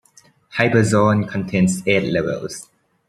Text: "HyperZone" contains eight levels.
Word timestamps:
"HyperZone" 0.57 1.29
contains 1.29 1.83
eight 1.87 2.11
levels. 2.11 2.67